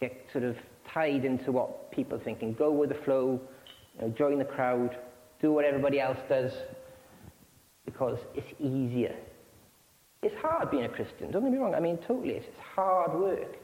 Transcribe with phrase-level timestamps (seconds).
[0.00, 0.56] get sort of
[0.92, 2.52] tied into what people are thinking.
[2.54, 3.40] Go with the flow,
[3.94, 4.96] you know, join the crowd,
[5.40, 6.52] do what everybody else does,
[7.84, 9.14] because it's easier.
[10.22, 11.74] It's hard being a Christian, don't get me wrong.
[11.74, 13.56] I mean, totally, it's, it's hard work.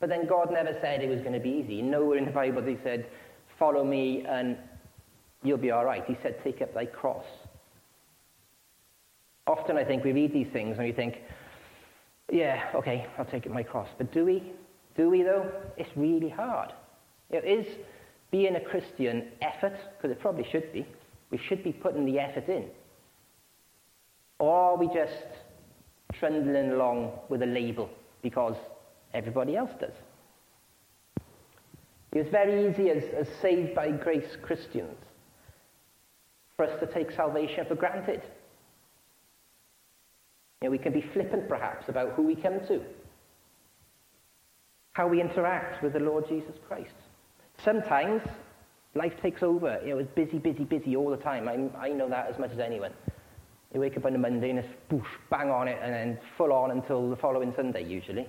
[0.00, 1.82] But then God never said it was going to be easy.
[1.82, 3.06] Nowhere in the Bible he said,
[3.58, 4.56] follow me and
[5.42, 6.02] you'll be all right.
[6.06, 7.26] He said, take up thy cross.
[9.46, 11.18] Often I think we read these things and we think,
[12.32, 13.88] yeah, okay, I'll take up my cross.
[13.98, 14.52] But do we?
[15.00, 15.50] Do we though?
[15.78, 16.74] It's really hard.
[17.30, 17.66] It is
[18.30, 20.86] being a Christian effort, because it probably should be.
[21.30, 22.66] We should be putting the effort in.
[24.38, 25.24] Or are we just
[26.12, 27.88] trundling along with a label
[28.20, 28.56] because
[29.14, 29.94] everybody else does?
[32.12, 34.98] It was very easy as, as saved by grace Christians
[36.58, 38.20] for us to take salvation for granted.
[40.60, 42.82] You know, we can be flippant perhaps about who we come to,
[44.92, 46.94] how we interact with the Lord Jesus Christ.
[47.64, 48.22] Sometimes
[48.94, 49.80] life takes over.
[49.84, 51.48] You know, it's busy, busy, busy all the time.
[51.48, 52.92] I, I know that as much as anyone.
[53.72, 56.52] You wake up on a Monday and it's boosh, bang on it, and then full
[56.52, 58.26] on until the following Sunday, usually.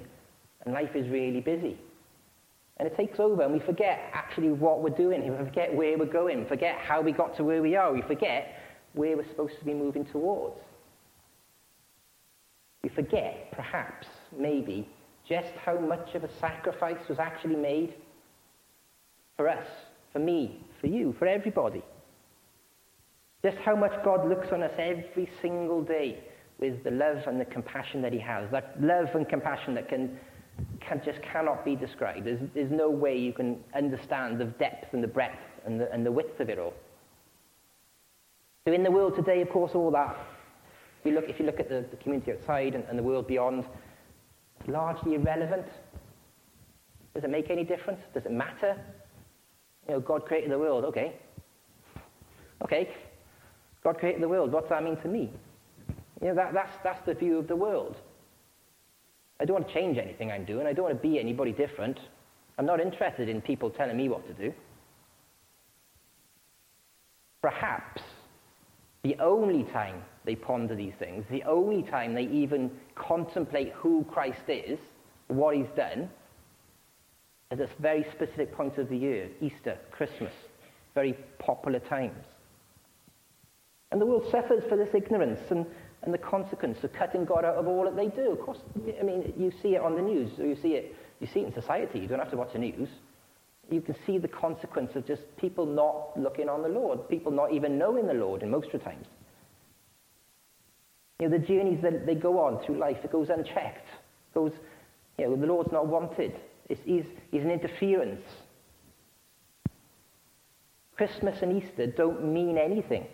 [0.66, 1.78] And life is really busy.
[2.78, 5.22] And it takes over, and we forget actually what we're doing.
[5.30, 7.92] We forget where we're going, forget how we got to where we are.
[7.92, 8.56] We forget
[8.94, 10.59] where we're supposed to be moving towards.
[12.84, 14.90] We forget, perhaps, maybe,
[15.32, 17.94] just how much of a sacrifice was actually made
[19.38, 19.66] for us,
[20.12, 21.82] for me, for you, for everybody.
[23.42, 26.20] Just how much God looks on us every single day
[26.59, 28.52] with the love and the compassion that he has.
[28.52, 30.20] That love and compassion that can,
[30.82, 32.26] can just cannot be described.
[32.28, 36.06] There's, there's no way you can understand the depth and the breadth and the, and
[36.06, 36.74] the width of it all.
[38.68, 40.18] So in the world today, of course, all that,
[41.06, 43.64] we look, if you look at the, the community outside and, and the world beyond,
[44.67, 45.66] largely irrelevant.
[47.14, 48.00] Does it make any difference?
[48.14, 48.78] Does it matter?
[49.88, 51.14] You know, God created the world, okay.
[52.64, 52.90] Okay,
[53.84, 54.52] God created the world.
[54.52, 55.31] What's that mean to me?
[56.22, 57.97] You know, that, that's, that's the view of the world.
[59.40, 60.68] I don't want to change anything I'm doing.
[60.68, 62.00] I don't want to be anybody different.
[62.59, 64.53] I'm not interested in people telling me what to do.
[67.41, 68.03] Perhaps
[69.03, 74.47] the only time they ponder these things, the only time they even contemplate who Christ
[74.47, 74.79] is,
[75.28, 76.09] what he's done,
[77.51, 80.34] is at very specific points of the year Easter, Christmas,
[80.94, 82.25] very popular times.
[83.91, 85.66] And the world suffers for this ignorance and,
[86.03, 88.31] and the consequence of cutting God out of all that they do.
[88.31, 88.59] Of course,
[89.00, 91.47] I mean, you see it on the news, or you see it, you see it
[91.47, 92.00] in society.
[92.00, 92.88] You don't have to watch the news.
[93.72, 97.54] You can see the consequence of just people not looking on the Lord, people not
[97.54, 99.08] even knowing the Lord in most of the times.
[101.20, 103.88] You know, the journeys that they go on through life, it goes unchecked.
[103.88, 104.52] It goes,
[105.18, 106.36] you know, the Lord's not wanted.
[106.68, 108.26] It's, he's, he's an interference.
[110.98, 113.08] Christmas and Easter don't mean anything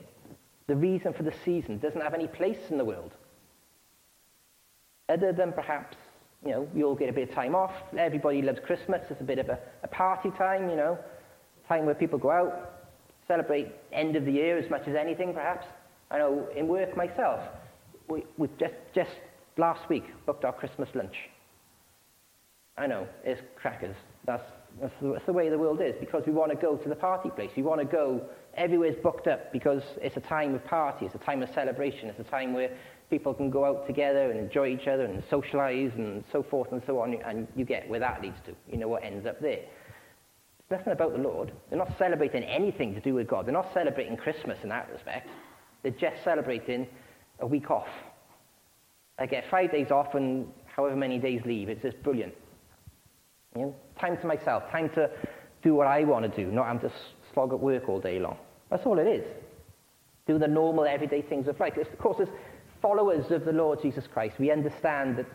[0.68, 3.14] the reason for the season doesn't have any place in the world.
[5.10, 5.96] Other than perhaps,
[6.46, 7.72] you know, you all get a bit of time off.
[7.98, 9.02] Everybody loves Christmas.
[9.10, 10.98] It's a bit of a, a party time, you know,
[11.68, 12.74] time where people go out,
[13.28, 15.66] celebrate end of the year as much as anything, perhaps.
[16.10, 17.42] I know in work myself,
[18.08, 19.12] we, we just, just
[19.58, 21.16] last week booked our Christmas lunch.
[22.78, 23.96] I know, it's crackers.
[24.26, 24.44] That's,
[24.80, 26.96] that's, the, that's the way the world is because we want to go to the
[26.96, 27.50] party place.
[27.58, 28.22] We want to go
[28.56, 32.20] everywhere's booked up because it's a time of party, it's a time of celebration, it's
[32.20, 32.70] a time where
[33.10, 36.82] people can go out together and enjoy each other and socialize and so forth and
[36.86, 38.54] so on, and you get where that leads to.
[38.70, 39.62] You know what ends up there.
[40.60, 41.52] It's nothing about the Lord.
[41.70, 43.46] They're not celebrating anything to do with God.
[43.46, 45.30] They're not celebrating Christmas in that respect.
[45.84, 46.88] They're just celebrating
[47.40, 47.88] a week off.
[49.20, 51.70] I get five days off and however many days leave.
[51.70, 52.34] It's just brilliant.
[53.56, 55.10] You know, time to myself, time to
[55.64, 56.94] do what I want to do, not I'm just
[57.34, 58.38] slog at work all day long.
[58.70, 59.24] That's all it is.
[60.28, 61.74] Do the normal, everyday things of life.
[61.78, 62.28] Of course, as
[62.88, 65.26] followers of the Lord Jesus Christ, we understand that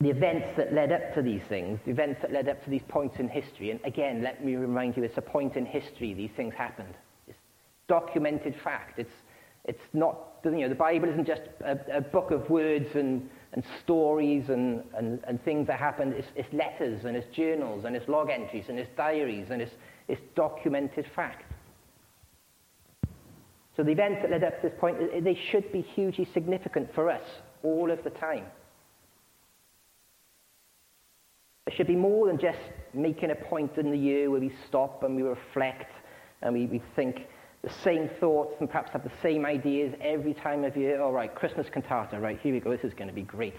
[0.00, 2.82] the events that led up to these things, the events that led up to these
[2.88, 6.30] points in history, and again, let me remind you, it's a point in history these
[6.36, 6.92] things happened.
[7.26, 7.38] It's
[7.88, 8.98] documented fact.
[8.98, 9.14] It's,
[9.64, 13.64] it's not, you know, the Bible isn't just a, a book of words and, and
[13.82, 16.12] stories and, and, and things that happened.
[16.12, 19.72] It's, it's letters and it's journals and it's log entries and it's diaries and it's,
[20.06, 21.49] it's documented fact.
[23.76, 27.10] So the events that led up to this point, they should be hugely significant for
[27.10, 27.22] us
[27.62, 28.44] all of the time.
[31.66, 32.58] It should be more than just
[32.94, 35.92] making a point in the year where we stop and we reflect
[36.42, 37.26] and we, we think
[37.62, 41.00] the same thoughts and perhaps have the same ideas every time of year.
[41.00, 43.54] All right, Christmas cantata, right, here we go, this is going to be great.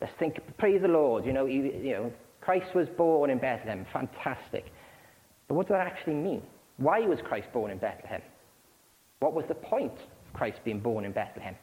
[0.00, 2.12] Let's think, praise the Lord, you know, you, you know
[2.46, 3.84] Christ was born in Bethlehem.
[3.92, 4.66] Fantastic.
[5.48, 6.42] But what does that actually mean?
[6.76, 8.22] Why was Christ born in Bethlehem?
[9.26, 11.56] What was the point of Christ being born in Bethlehem?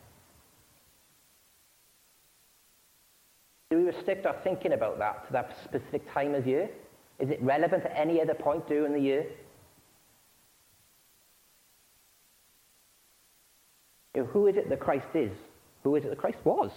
[3.71, 6.69] Do we restrict our thinking about that to that specific time of year?
[7.19, 9.27] Is it relevant at any other point during the year?
[14.13, 15.31] You know, who is it that Christ is?
[15.83, 16.71] Who is it that Christ was?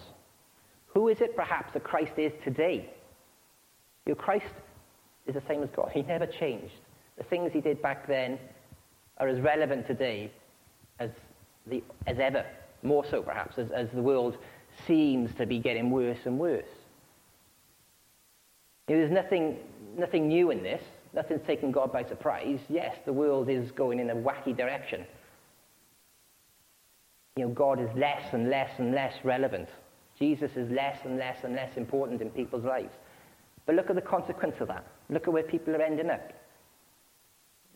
[0.94, 2.88] Who is it perhaps that Christ is today?
[4.06, 4.54] You know, Christ
[5.26, 5.90] is the same as God.
[5.92, 6.74] He never changed.
[7.18, 8.38] The things he did back then
[9.18, 10.30] are as relevant today
[11.66, 12.44] the, as ever,
[12.82, 14.36] more so perhaps, as, as the world
[14.86, 16.64] seems to be getting worse and worse.
[18.88, 19.56] You know, there's nothing,
[19.98, 20.82] nothing new in this.
[21.14, 22.60] Nothing's taken God by surprise.
[22.68, 25.04] Yes, the world is going in a wacky direction.
[27.36, 29.68] You know, God is less and less and less relevant.
[30.18, 32.92] Jesus is less and less and less important in people's lives.
[33.66, 34.86] But look at the consequence of that.
[35.10, 36.32] Look at where people are ending up.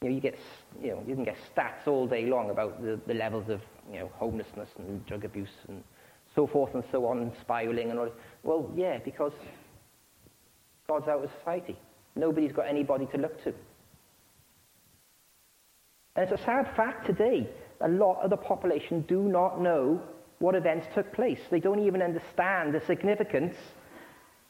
[0.00, 0.38] You know, you, get,
[0.82, 3.60] you, know, you can get stats all day long about the, the levels of
[3.92, 5.82] you know, homelessness and drug abuse and
[6.34, 8.10] so forth and so on, and spiraling and all.
[8.42, 9.32] Well, yeah, because
[10.88, 11.76] God's out of society.
[12.16, 13.54] Nobody's got anybody to look to.
[16.16, 17.48] And it's a sad fact today.
[17.80, 20.02] A lot of the population do not know
[20.40, 21.40] what events took place.
[21.50, 23.56] They don't even understand the significance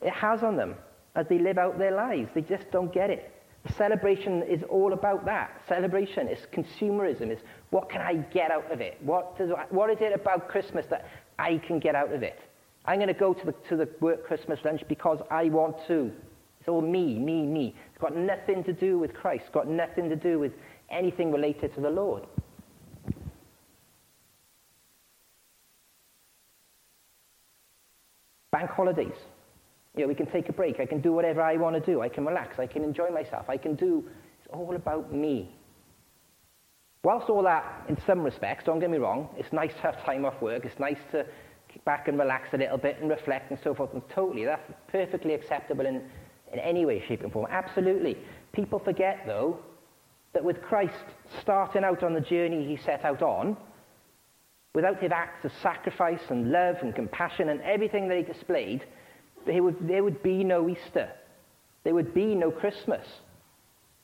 [0.01, 0.75] it has on them
[1.15, 2.31] as they live out their lives.
[2.35, 3.33] They just don't get it.
[3.67, 5.61] The celebration is all about that.
[5.69, 7.31] Celebration is consumerism.
[7.31, 8.99] Is what can I get out of it?
[9.03, 11.07] What, does, what is it about Christmas that
[11.39, 12.39] I can get out of it?
[12.85, 16.11] I'm going to go to the, to the work Christmas lunch because I want to.
[16.59, 17.75] It's all me, me, me.
[17.91, 19.45] It's got nothing to do with Christ.
[19.47, 20.53] It's got nothing to do with
[20.91, 22.25] anything related to the Lord.
[28.51, 29.15] Bank holidays.
[29.95, 30.81] You know, we can take a break.
[30.81, 32.01] I can do whatever I want to do.
[32.01, 32.59] I can relax.
[32.59, 33.49] I can enjoy myself.
[33.49, 34.05] I can do,
[34.41, 35.55] it's all about me.
[37.03, 40.25] Whilst all that, in some respects, don't get me wrong, it's nice to have time
[40.25, 40.65] off work.
[40.67, 41.25] It's nice to
[41.73, 43.93] kick back and relax a little bit and reflect and so forth.
[43.95, 46.03] And totally, that's perfectly acceptable in,
[46.53, 47.47] in any way, shape, and form.
[47.51, 48.19] Absolutely.
[48.53, 49.59] People forget, though,
[50.35, 51.05] that with Christ
[51.41, 53.57] starting out on the journey he set out on,
[54.75, 58.85] without his acts of sacrifice and love and compassion and everything that he displayed,
[59.47, 61.11] there would, there would be no Easter.
[61.83, 63.07] There would be no Christmas.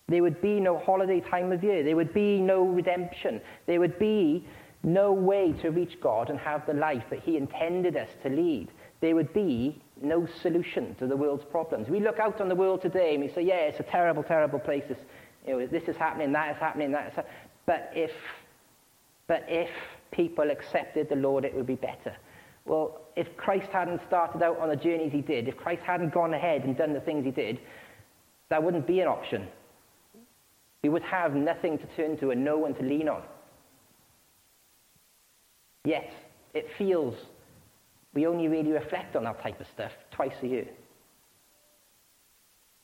[0.09, 1.83] There would be no holiday time of year.
[1.83, 3.41] There would be no redemption.
[3.67, 4.47] There would be
[4.83, 8.69] no way to reach God and have the life that he intended us to lead
[9.01, 11.89] there would be no solution to the world's problems.
[11.89, 14.59] We look out on the world today and we say, yeah, it's a terrible, terrible
[14.59, 14.85] place.
[14.89, 14.99] This,
[15.47, 17.37] you know, this is happening, that is happening, that is happening.
[17.67, 18.11] But if,
[19.27, 19.71] but if
[20.11, 22.17] people accepted the Lord, it would be better.
[22.65, 26.35] Well, if Christ hadn't started out on the journeys he did, if Christ hadn't gone
[26.35, 27.61] ahead and done the things he did,
[28.49, 29.47] that wouldn't be an option.
[30.87, 33.21] We would have nothing to turn to and no one to lean on.
[35.85, 36.13] Yet,
[36.55, 37.17] it feels
[38.15, 40.69] we only really reflect on that type of stuff twice a year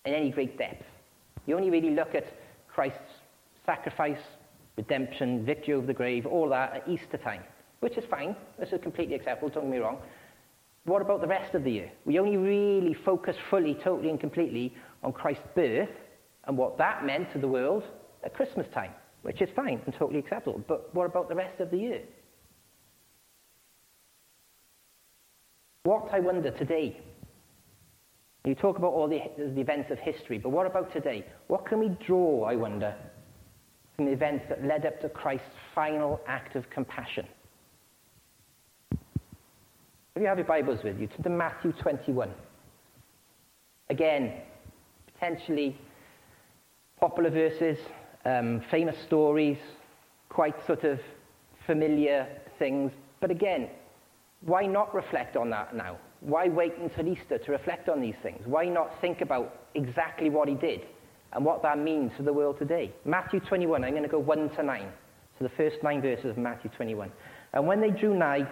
[0.04, 0.84] in any great depth.
[1.46, 2.24] You only really look at
[2.66, 2.98] Christ's
[3.64, 4.24] sacrifice,
[4.76, 7.44] redemption, victory over the grave, all that at Easter time,
[7.78, 8.34] which is fine.
[8.58, 9.98] This is completely acceptable, don't get me wrong.
[10.86, 11.92] What about the rest of the year?
[12.04, 14.74] We only really focus fully, totally, and completely
[15.04, 15.88] on Christ's birth
[16.44, 17.84] and what that meant to the world
[18.24, 20.62] at Christmas time, which is fine and totally acceptable.
[20.66, 22.02] But what about the rest of the year?
[25.84, 27.00] What, I wonder, today?
[28.44, 31.24] You talk about all the, the events of history, but what about today?
[31.46, 32.94] What can we draw, I wonder,
[33.96, 37.26] from the events that led up to Christ's final act of compassion?
[40.14, 42.30] If you have your Bibles with you, Turn to Matthew 21.
[43.88, 44.42] Again,
[45.14, 45.76] potentially
[47.02, 47.78] popular verses,
[48.24, 49.58] um, famous stories,
[50.28, 51.00] quite sort of
[51.66, 52.28] familiar
[52.60, 53.68] things, but again,
[54.42, 55.98] why not reflect on that now?
[56.20, 58.46] Why wait until Easter to reflect on these things?
[58.46, 60.82] Why not think about exactly what he did
[61.32, 62.92] and what that means for the world today?
[63.04, 64.88] Matthew 21, I'm going to go 1 to 9.
[65.40, 67.10] So the first nine verses of Matthew 21.
[67.52, 68.48] And when they drew nigh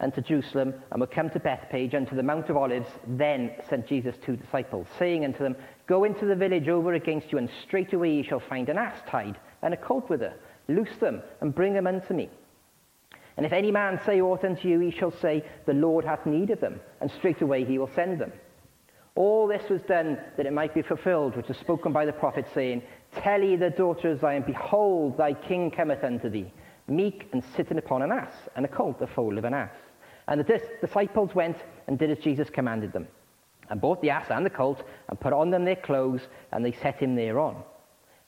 [0.00, 4.16] unto Jerusalem and were come to Bethphage unto the Mount of Olives, then sent Jesus
[4.24, 8.22] two disciples, saying unto them, Go into the village over against you, and straightway ye
[8.22, 10.34] shall find an ass tied and a colt with her.
[10.68, 12.30] Loose them and bring them unto me.
[13.36, 16.50] And if any man say aught unto you, he shall say, The Lord hath need
[16.50, 18.32] of them, and straightway he will send them.
[19.14, 22.46] All this was done that it might be fulfilled, which was spoken by the prophet,
[22.54, 22.82] saying,
[23.16, 26.52] Tell ye the daughter of Zion, Behold, thy king cometh unto thee,
[26.86, 29.74] meek and sitting upon an ass, and a colt the foal of an ass.
[30.30, 33.06] And the dis- disciples went and did as Jesus commanded them.
[33.68, 36.72] and bought the ass and the colt, and put on them their clothes, and they
[36.72, 37.62] set him thereon.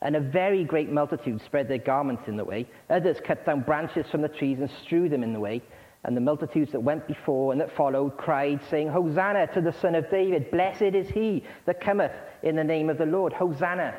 [0.00, 2.68] And a very great multitude spread their garments in the way.
[2.90, 5.60] Others cut down branches from the trees and strewed them in the way.
[6.04, 9.94] And the multitudes that went before and that followed cried, saying, Hosanna to the Son
[9.94, 10.50] of David.
[10.50, 13.32] Blessed is he that cometh in the name of the Lord.
[13.32, 13.94] Hosanna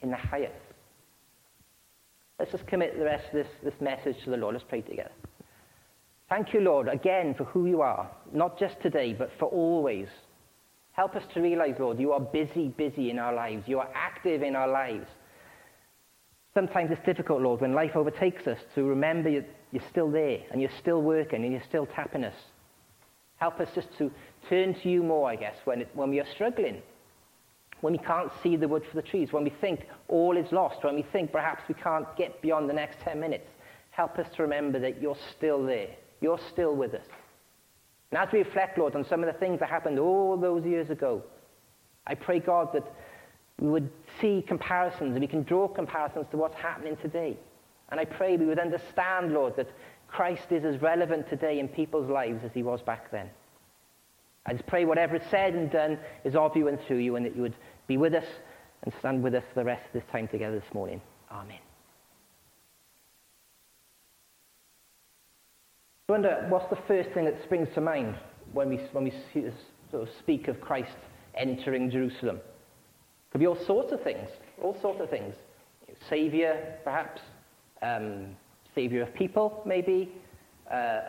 [0.00, 0.54] in the highest.
[2.38, 4.54] Let's just commit the rest of this, this message to the Lord.
[4.54, 5.12] Let's pray together.
[6.32, 10.08] Thank you, Lord, again for who you are, not just today, but for always.
[10.92, 13.68] Help us to realize, Lord, you are busy, busy in our lives.
[13.68, 15.06] You are active in our lives.
[16.54, 20.62] Sometimes it's difficult, Lord, when life overtakes us to remember you're, you're still there and
[20.62, 22.36] you're still working and you're still tapping us.
[23.36, 24.10] Help us just to
[24.48, 26.80] turn to you more, I guess, when, it, when we are struggling,
[27.82, 30.82] when we can't see the wood for the trees, when we think all is lost,
[30.82, 33.50] when we think perhaps we can't get beyond the next 10 minutes.
[33.90, 35.90] Help us to remember that you're still there.
[36.22, 37.04] You're still with us.
[38.10, 40.88] And as we reflect, Lord, on some of the things that happened all those years
[40.88, 41.22] ago,
[42.06, 42.90] I pray, God, that
[43.58, 47.36] we would see comparisons and we can draw comparisons to what's happening today.
[47.90, 49.68] And I pray we would understand, Lord, that
[50.08, 53.28] Christ is as relevant today in people's lives as he was back then.
[54.46, 57.24] I just pray whatever is said and done is of you and through you, and
[57.24, 58.26] that you would be with us
[58.82, 61.00] and stand with us for the rest of this time together this morning.
[61.30, 61.71] Amen.
[66.08, 68.16] I wonder what's the first thing that springs to mind
[68.52, 70.96] when we, when we sort of speak of Christ
[71.36, 72.40] entering Jerusalem?
[73.30, 74.28] Could be all sorts of things,
[74.60, 75.34] all sorts of things.
[76.10, 77.20] Savior, perhaps.
[77.82, 78.36] Um,
[78.74, 80.12] savior of people, maybe.
[80.70, 81.02] Uh,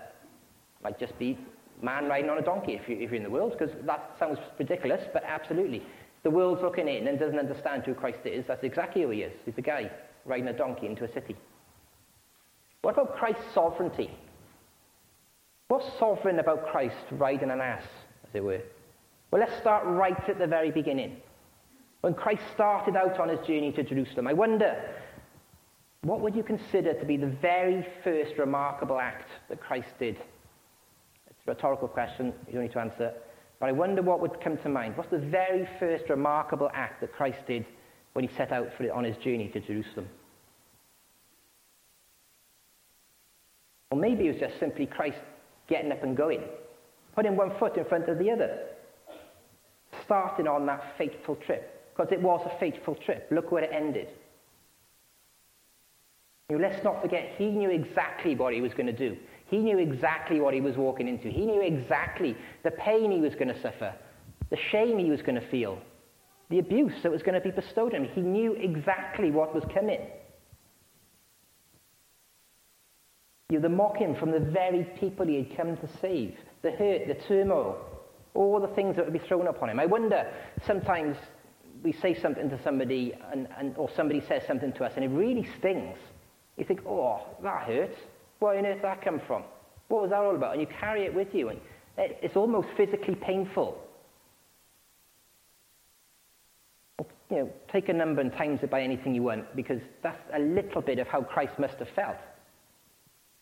[0.83, 1.37] might just be
[1.81, 4.37] man riding on a donkey if, you, if you're in the world, because that sounds
[4.59, 5.81] ridiculous, but absolutely.
[6.21, 8.45] The world's looking in and doesn't understand who Christ is.
[8.47, 9.33] That's exactly who he is.
[9.43, 9.89] He's the guy
[10.25, 11.35] riding a donkey into a city.
[12.81, 14.11] What about Christ's sovereignty?
[15.73, 17.81] What's sovereign about Christ riding an ass,
[18.27, 18.61] as it were?
[19.31, 21.17] Well, let's start right at the very beginning.
[22.01, 24.79] When Christ started out on his journey to Jerusalem, I wonder,
[26.03, 30.17] what would you consider to be the very first remarkable act that Christ did?
[31.27, 33.11] It's a rhetorical question, you don't need to answer.
[33.59, 34.95] But I wonder what would come to mind.
[34.95, 37.65] What's the very first remarkable act that Christ did
[38.13, 40.07] when he set out for it on his journey to Jerusalem?
[43.89, 45.17] Or maybe it was just simply Christ
[45.73, 46.43] getting up and going,
[47.15, 48.59] putting one foot in front of the other,
[50.05, 53.27] starting on that fateful trip because it was a fateful trip.
[53.31, 54.09] Look where it ended.
[56.49, 59.17] You let's not forget, he knew exactly what he was going to do.
[59.47, 61.29] He knew exactly what he was walking into.
[61.29, 63.95] He knew exactly the pain he was going to suffer,
[64.51, 65.79] the shame he was going to feel,
[66.51, 68.11] the abuse that was going to be bestowed on him.
[68.13, 70.01] He knew exactly what was coming.
[73.53, 77.13] You the mocking from the very people he had come to save, the hurt, the
[77.13, 77.77] turmoil,
[78.33, 79.79] all the things that would be thrown upon him.
[79.79, 80.25] I wonder
[80.65, 81.15] sometimes
[81.83, 85.09] we say something to somebody and, and, or somebody says something to us and it
[85.09, 85.99] really stings.
[86.57, 87.99] You think, oh, that hurts.
[88.39, 89.43] Where on earth did that come from?
[89.87, 90.53] What was that all about?
[90.53, 91.59] And you carry it with you and
[91.99, 93.77] it, it's almost physically painful.
[97.29, 100.39] You know, take a number and times it by anything you want because that's a
[100.39, 102.17] little bit of how Christ must have felt.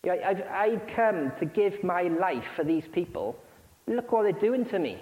[0.04, 3.36] You know, I've, I've come to give my life for these people.
[3.88, 5.02] Look what they're doing to me.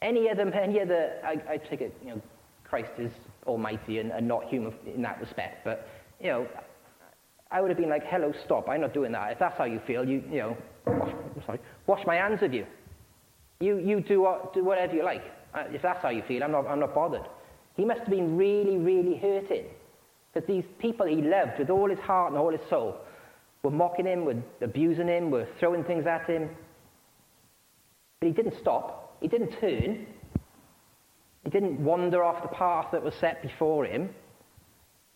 [0.00, 2.22] Any other, any other I, I take it, you know,
[2.64, 3.12] Christ is
[3.46, 5.88] almighty and, and not human in that respect, but,
[6.20, 6.46] you know,
[7.50, 9.32] I would have been like, hello, stop, I'm not doing that.
[9.32, 10.56] If that's how you feel, you, you know,
[10.86, 11.12] wash,
[11.44, 12.64] sorry, wash my hands of you.
[13.60, 15.22] You, you do, what, do whatever you like.
[15.54, 17.26] If that's how you feel, I'm not, I'm not bothered.
[17.76, 19.66] He must have been really, really hurting.
[20.32, 22.96] Because these people he loved with all his heart and all his soul
[23.62, 26.50] were mocking him, were abusing him, were throwing things at him.
[28.20, 29.16] But he didn't stop.
[29.20, 30.06] He didn't turn.
[31.44, 34.10] He didn't wander off the path that was set before him.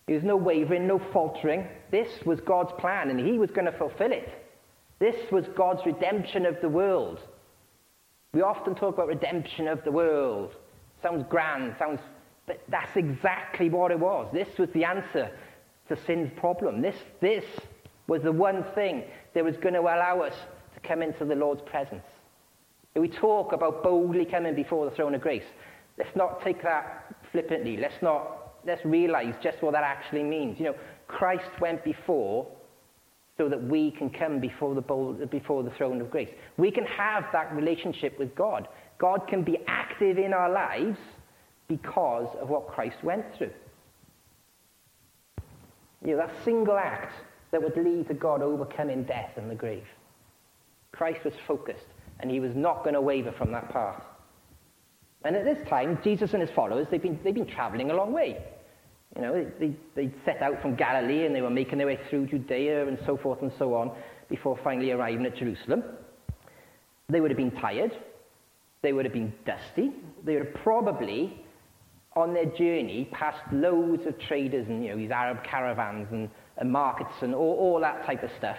[0.07, 1.67] There was no wavering, no faltering.
[1.91, 4.29] This was God's plan, and he was going to fulfill it.
[4.99, 7.21] This was God's redemption of the world.
[8.33, 10.55] We often talk about redemption of the world.
[11.03, 12.01] Sounds grand, sounds,
[12.47, 14.29] but that's exactly what it was.
[14.33, 15.31] This was the answer
[15.89, 16.83] to sin's problem.
[16.83, 17.45] This, this
[18.07, 20.35] was the one thing that was going to allow us
[20.75, 22.05] to come into the Lord's presence.
[22.95, 25.45] We talk about boldly coming before the throne of grace.
[25.99, 27.77] Let's not take that flippantly.
[27.77, 30.59] Let's not, let's realize just what that actually means.
[30.59, 30.75] You know,
[31.09, 32.47] Christ went before
[33.37, 36.31] so that we can come before the, bold, before the throne of grace.
[36.57, 38.69] We can have that relationship with God.
[38.99, 40.99] God can be active in our lives
[41.69, 43.51] because of what Christ went through.
[46.03, 47.13] You know, that single act
[47.57, 49.87] that would lead to God overcoming death and the grave.
[50.93, 51.87] Christ was focused
[52.21, 54.03] and he was not going to waver from that path.
[55.25, 58.13] And at this time, Jesus and his followers, they've been, they've been traveling a long
[58.13, 58.45] way.
[59.15, 62.27] You know, they, they set out from Galilee and they were making their way through
[62.27, 63.91] Judea and so forth and so on
[64.29, 65.83] before finally arriving at Jerusalem.
[67.09, 67.97] They would have been tired.
[68.83, 69.93] They would have been dusty.
[70.25, 71.43] They would have probably,
[72.15, 76.71] on their journey, passed loads of traders and you know, these Arab caravans and, and
[76.71, 78.59] markets and all, all that type of stuff.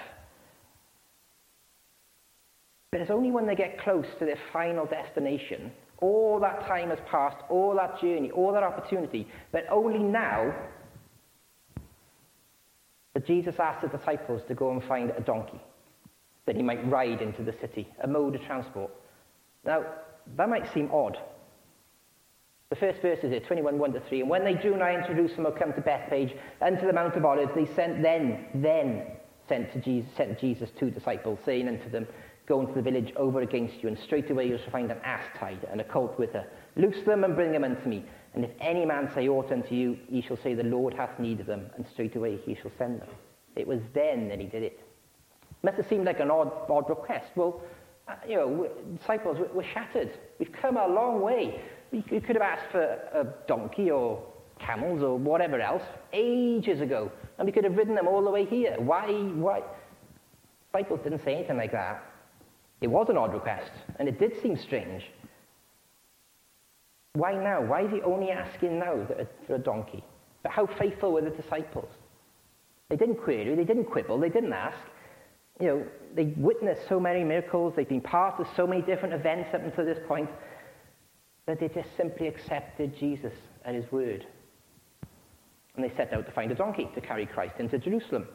[2.92, 7.00] But it's only when they get close to their final destination all that time has
[7.10, 10.54] passed, all that journey, all that opportunity, but only now
[13.13, 15.60] that Jesus asked the disciples to go and find a donkey
[16.46, 18.92] that he might ride into the city, a mode of transport.
[19.66, 19.84] Now,
[20.38, 21.18] that might seem odd.
[22.70, 24.22] The first verse is here, 21, 1 to 3.
[24.22, 27.16] And when they drew nigh unto Jerusalem or come to Bethphage, and to the Mount
[27.16, 29.04] of Olives, they sent then, then
[29.48, 32.06] sent to Jesus, sent Jesus two disciples, saying unto them,
[32.46, 35.66] Go into the village over against you, and straightway you shall find an ass tied
[35.72, 36.46] and a colt with her.
[36.76, 38.06] Loose them and bring them unto me.
[38.34, 41.40] And if any man say aught unto you, ye shall say, The Lord hath need
[41.40, 43.10] of them, and straightway he shall send them.
[43.56, 44.80] It was then that he did it.
[45.64, 47.32] Must have seemed like an odd, odd request.
[47.36, 47.62] Well,
[48.08, 50.12] uh, you know, disciples we're shattered.
[50.40, 51.62] We've come a long way.
[51.91, 54.22] We could, have asked for a donkey or
[54.60, 58.46] camels or whatever else ages ago, and we could have ridden them all the way
[58.46, 58.75] here.
[58.79, 59.12] Why?
[59.12, 59.62] Why?
[60.72, 62.03] Disciples didn't say anything like that.
[62.82, 65.03] It was an odd request, and it did seem strange.
[67.13, 67.62] Why now?
[67.63, 69.08] Why is he only asking now
[69.48, 70.03] for a donkey?
[70.44, 71.89] But how faithful were the disciples?
[72.89, 74.77] They didn't query, they didn't quibble, they didn't ask.
[75.60, 79.50] You know, they witnessed so many miracles, they've been part of so many different events
[79.53, 80.29] up until this point,
[81.48, 83.34] that they just simply accepted Jesus
[83.66, 84.25] and his word.
[85.75, 88.27] And they set out to find a donkey to carry Christ into Jerusalem.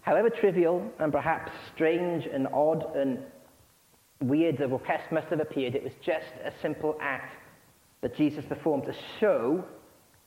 [0.00, 3.18] However trivial and perhaps strange and odd and
[4.20, 7.34] weird the request must have appeared, it was just a simple act
[8.02, 9.64] that Jesus performed to show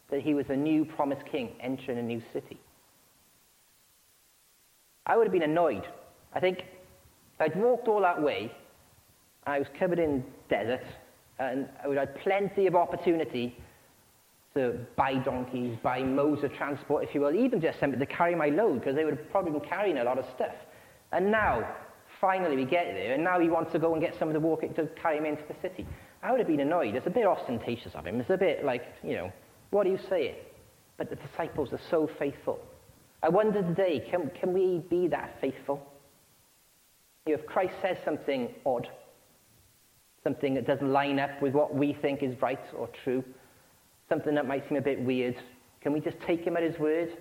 [0.09, 2.59] that he was a new promised king entering a new city.
[5.05, 5.87] I would have been annoyed.
[6.33, 6.63] I think
[7.39, 8.51] I'd walked all that way,
[9.45, 10.83] I was covered in desert,
[11.39, 13.57] and have had plenty of opportunity
[14.55, 18.35] to buy donkeys, buy modes of transport, if you will, even just simply to carry
[18.35, 20.55] my load, because they would have probably been carrying a lot of stuff.
[21.11, 21.67] And now,
[22.19, 24.63] finally we get there, and now he wants to go and get someone to walk
[24.63, 25.85] it, to carry him into the city.
[26.21, 26.95] I would have been annoyed.
[26.95, 28.19] It's a bit ostentatious of him.
[28.19, 29.31] It's a bit like, you know,
[29.69, 30.35] what do you say?
[30.97, 32.59] But the disciples are so faithful.
[33.23, 35.85] I wonder today, can, can we be that faithful?
[37.25, 38.89] You know, if Christ says something odd,
[40.23, 43.23] something that doesn't line up with what we think is right or true,
[44.07, 45.35] something that might seem a bit weird,
[45.81, 47.15] can we just take him at his word?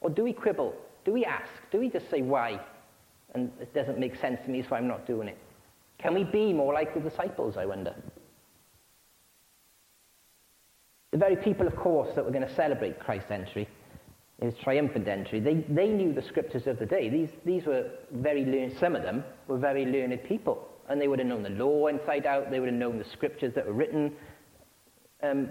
[0.00, 0.74] Or do we quibble?
[1.04, 1.48] Do we ask?
[1.70, 2.60] Do we just say why?
[3.34, 5.38] and it doesn't make sense to me, so I'm not doing it.
[5.98, 7.94] Can we be more like the disciples, I wonder?
[11.12, 13.68] The very people, of course, that were going to celebrate Christ's entry,
[14.40, 17.08] his triumphant entry, they, they knew the scriptures of the day.
[17.08, 21.18] These, these were very learned, some of them were very learned people, and they would
[21.18, 24.12] have known the law inside out, they would have known the scriptures that were written.
[25.22, 25.48] Um,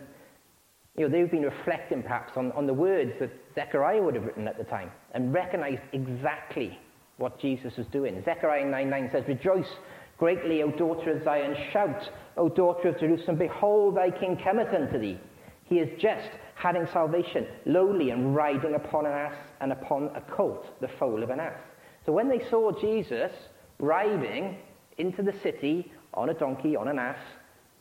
[0.98, 4.48] you know, they've been reflecting perhaps on, on the words that Zechariah would have written
[4.48, 6.78] at the time and recognized exactly
[7.17, 8.22] what Jesus was doing.
[8.26, 9.70] Zechariah 9 9 says, Rejoice
[10.17, 11.56] greatly, O daughter of Zion.
[11.72, 13.38] Shout, O daughter of Jerusalem.
[13.38, 15.20] Behold, thy king cometh unto thee.
[15.63, 20.65] He is just having salvation, lowly and riding upon an ass and upon a colt,
[20.82, 21.60] the foal of an ass.
[22.06, 23.32] So when they saw Jesus
[23.80, 24.58] riding
[25.02, 27.20] into the city on a donkey, on an ass,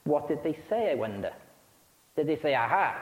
[0.05, 1.33] what did they say, I wonder?
[2.17, 2.97] Did they say, aha,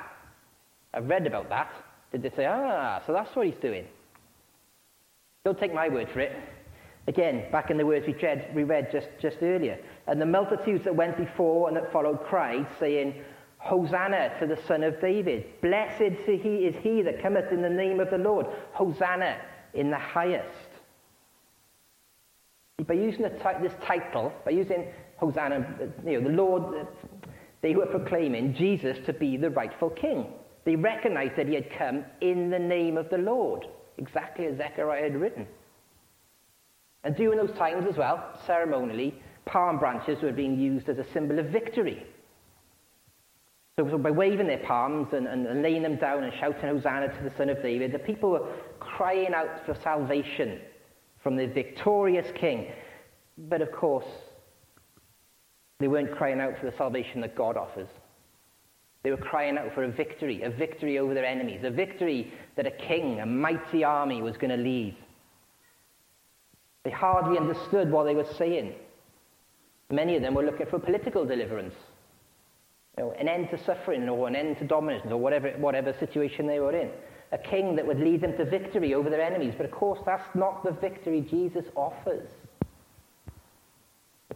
[0.92, 1.72] I've read about that?
[2.12, 3.86] Did they say, ah, so that's what he's doing?
[5.44, 6.36] Don't take my word for it.
[7.06, 9.78] Again, back in the words we read, we read just, just earlier.
[10.06, 13.14] And the multitudes that went before and that followed cried, saying,
[13.58, 15.46] Hosanna to the Son of David.
[15.60, 18.46] Blessed he is he that cometh in the name of the Lord.
[18.72, 19.38] Hosanna
[19.74, 20.67] in the highest.
[22.86, 24.86] By using this title, by using
[25.16, 25.66] Hosanna,
[26.06, 26.86] you know, the Lord,
[27.60, 30.26] they were proclaiming Jesus to be the rightful king.
[30.64, 35.02] They recognized that he had come in the name of the Lord exactly as Zechariah
[35.02, 35.46] had written.
[37.02, 41.40] And during those times as well, ceremonially, palm branches were being used as a symbol
[41.40, 42.06] of victory.
[43.76, 47.36] So, by waving their palms and, and laying them down and shouting Hosanna to the
[47.36, 48.46] Son of David, the people were
[48.78, 50.60] crying out for salvation
[51.22, 52.72] from the victorious king.
[53.36, 54.06] But of course,
[55.78, 57.88] they weren't crying out for the salvation that God offers.
[59.02, 62.66] They were crying out for a victory, a victory over their enemies, a victory that
[62.66, 64.96] a king, a mighty army was going to lead.
[66.84, 68.74] They hardly understood what they were saying.
[69.90, 71.74] Many of them were looking for political deliverance.
[72.96, 76.46] You know, an end to suffering or an end to dominance or whatever, whatever situation
[76.46, 76.90] they were in.
[77.32, 79.54] A king that would lead them to victory over their enemies.
[79.56, 82.28] But of course, that's not the victory Jesus offers.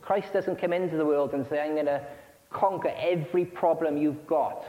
[0.02, 2.05] Christ doesn't come into the world and say, I'm going to
[2.50, 4.64] conquer every problem you've got.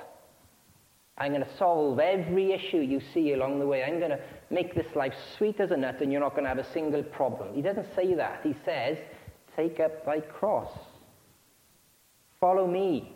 [1.17, 3.83] I'm going to solve every issue you see along the way.
[3.83, 6.49] I'm going to make this life sweet as a nut and you're not going to
[6.49, 7.53] have a single problem.
[7.53, 8.41] He doesn't say that.
[8.43, 8.97] He says,
[9.55, 10.71] Take up thy cross.
[12.39, 13.15] Follow me.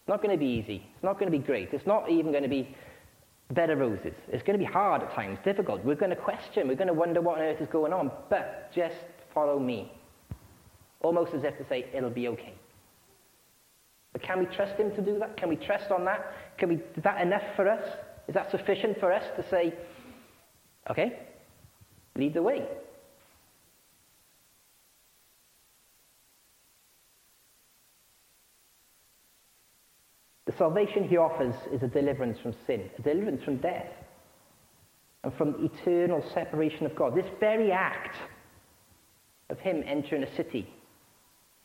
[0.00, 0.86] It's not going to be easy.
[0.94, 1.70] It's not going to be great.
[1.72, 2.76] It's not even going to be
[3.52, 4.14] bed of roses.
[4.28, 5.84] It's going to be hard at times, difficult.
[5.84, 6.68] We're going to question.
[6.68, 8.10] We're going to wonder what on earth is going on.
[8.30, 8.96] But just
[9.32, 9.92] follow me.
[11.02, 12.54] Almost as if to say, it'll be okay.
[14.12, 15.36] But can we trust him to do that?
[15.36, 16.32] Can we trust on that?
[16.56, 17.84] Can we, is that enough for us?
[18.28, 19.74] Is that sufficient for us to say,
[20.90, 21.18] okay,
[22.16, 22.66] lead the way?
[30.54, 33.90] The salvation he offers is a deliverance from sin, a deliverance from death,
[35.24, 37.14] and from eternal separation of God.
[37.14, 38.16] This very act
[39.50, 40.72] of him entering a city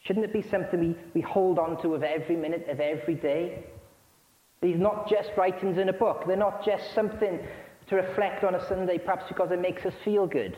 [0.03, 3.65] Shouldn't it be something we, we hold on to of every minute of every day?
[4.61, 6.23] These not just writings in a book.
[6.25, 7.39] They're not just something
[7.87, 10.57] to reflect on a Sunday, perhaps because it makes us feel good.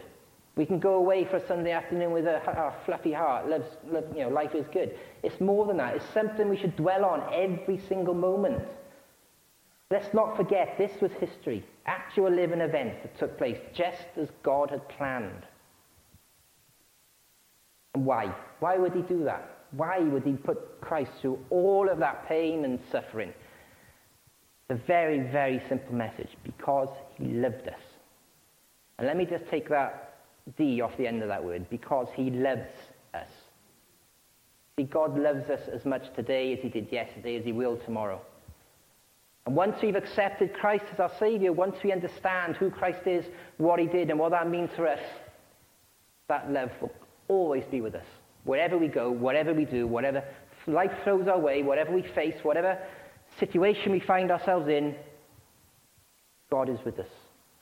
[0.61, 3.49] We can go away for a Sunday afternoon with a, a fluffy heart.
[3.49, 3.63] Love,
[4.15, 4.95] you know, life is good.
[5.23, 5.95] It's more than that.
[5.95, 8.61] It's something we should dwell on every single moment.
[9.89, 14.69] Let's not forget this was history, actual living events that took place just as God
[14.69, 15.47] had planned.
[17.93, 18.31] Why?
[18.59, 19.63] Why would he do that?
[19.71, 23.33] Why would he put Christ through all of that pain and suffering?
[24.67, 27.81] The very, very simple message because he loved us.
[28.99, 30.10] And let me just take that
[30.57, 32.69] D off the end of that word because he loves
[33.13, 33.29] us.
[34.77, 38.21] See, God loves us as much today as he did yesterday, as he will tomorrow.
[39.45, 43.25] And once we've accepted Christ as our Savior, once we understand who Christ is,
[43.57, 44.99] what he did, and what that means for us,
[46.27, 46.91] that love will
[47.27, 48.05] always be with us.
[48.43, 50.23] Wherever we go, whatever we do, whatever
[50.67, 52.77] life throws our way, whatever we face, whatever
[53.39, 54.95] situation we find ourselves in,
[56.49, 57.09] God is with us.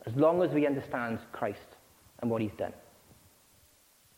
[0.06, 1.60] As long as we understand Christ
[2.22, 2.74] and what he's done.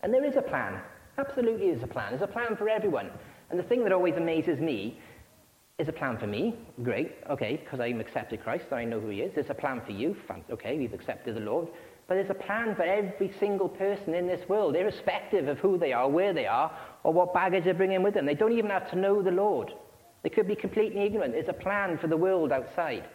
[0.02, 0.82] And there is a plan.
[1.18, 2.12] Absolutely is a plan.
[2.12, 3.10] There's a plan for everyone.
[3.50, 5.00] And the thing that always amazes me
[5.78, 6.56] is a plan for me.
[6.84, 7.16] Great.
[7.30, 9.34] Okay, because I've accepted Christ I know who he is.
[9.34, 10.16] There's a plan for you.
[10.50, 11.68] Okay, we've accepted the Lord.
[12.08, 15.94] But there's a plan for every single person in this world, irrespective of who they
[15.94, 18.26] are, where they are, or what baggage they're bringing with them.
[18.26, 19.72] They don't even have to know the Lord.
[20.24, 21.34] They could be completely ignorant.
[21.34, 23.06] There's a plan for the world outside.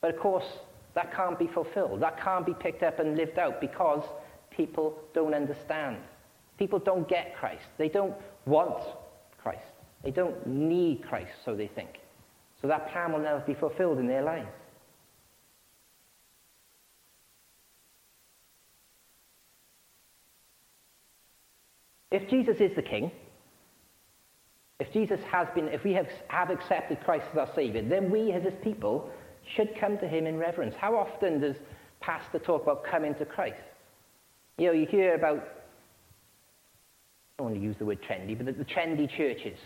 [0.00, 0.44] But of course,
[0.98, 2.00] that can't be fulfilled.
[2.00, 4.02] That can't be picked up and lived out because
[4.50, 5.98] people don't understand.
[6.58, 7.66] People don't get Christ.
[7.76, 8.82] They don't want
[9.40, 9.62] Christ.
[10.02, 12.00] They don't need Christ, so they think.
[12.60, 14.48] So that plan will never be fulfilled in their lives.
[22.10, 23.12] If Jesus is the King,
[24.80, 28.32] if Jesus has been, if we have, have accepted Christ as our Savior, then we
[28.32, 29.12] as his people
[29.54, 30.74] should come to him in reverence.
[30.78, 31.56] How often does
[32.00, 33.62] pastor talk about coming to Christ?
[34.56, 35.42] You know, you hear about, I
[37.38, 39.58] don't want to use the word trendy, but the, the trendy churches.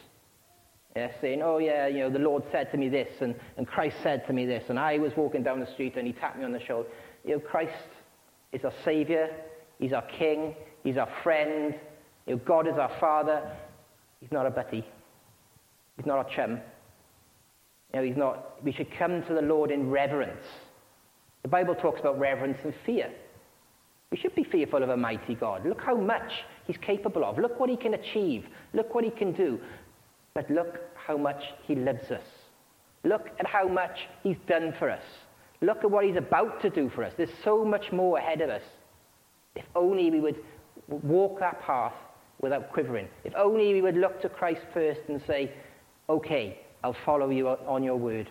[0.95, 3.97] Yeah, saying, oh yeah, you know, the Lord said to me this, and, and Christ
[4.03, 6.45] said to me this, and I was walking down the street and he tapped me
[6.45, 6.89] on the shoulder.
[7.25, 7.73] You know, Christ
[8.53, 9.35] is our Savior,
[9.79, 11.75] he's our King, he's our friend,
[12.27, 13.43] you know, God is our Father.
[14.21, 14.87] He's not a buddy.
[15.97, 16.61] He's not our chum.
[17.93, 20.45] You know, he's not, we should come to the Lord in reverence.
[21.43, 23.11] The Bible talks about reverence and fear.
[24.11, 25.67] We should be fearful of a mighty God.
[25.67, 26.31] Look how much
[26.67, 27.39] he's capable of.
[27.39, 28.47] Look what he can achieve.
[28.73, 29.59] Look what he can do.
[30.35, 32.25] But look how much he loves us.
[33.05, 35.03] Look at how much he's done for us.
[35.61, 37.13] Look at what he's about to do for us.
[37.17, 38.63] There's so much more ahead of us.
[39.55, 40.37] If only we would
[40.89, 41.95] walk that path
[42.41, 43.09] without quivering.
[43.25, 45.53] If only we would look to Christ first and say,
[46.09, 48.31] okay, I'll follow you on your word.